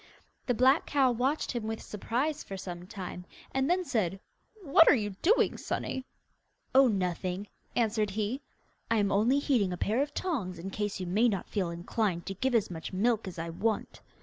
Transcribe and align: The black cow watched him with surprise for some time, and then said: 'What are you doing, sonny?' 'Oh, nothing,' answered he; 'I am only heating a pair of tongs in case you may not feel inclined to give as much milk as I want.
The 0.47 0.55
black 0.55 0.87
cow 0.87 1.11
watched 1.11 1.51
him 1.51 1.67
with 1.67 1.79
surprise 1.79 2.43
for 2.43 2.57
some 2.57 2.87
time, 2.87 3.23
and 3.53 3.69
then 3.69 3.85
said: 3.85 4.19
'What 4.63 4.87
are 4.87 4.95
you 4.95 5.11
doing, 5.21 5.57
sonny?' 5.59 6.05
'Oh, 6.73 6.87
nothing,' 6.87 7.47
answered 7.75 8.09
he; 8.09 8.41
'I 8.89 8.95
am 8.97 9.11
only 9.11 9.37
heating 9.37 9.71
a 9.71 9.77
pair 9.77 10.01
of 10.01 10.15
tongs 10.15 10.57
in 10.57 10.71
case 10.71 10.99
you 10.99 11.05
may 11.05 11.29
not 11.29 11.51
feel 11.51 11.69
inclined 11.69 12.25
to 12.25 12.33
give 12.33 12.55
as 12.55 12.71
much 12.71 12.91
milk 12.91 13.27
as 13.27 13.37
I 13.37 13.51
want. 13.51 14.01